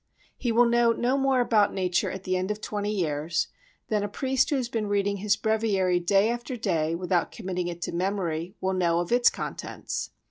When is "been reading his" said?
4.67-5.35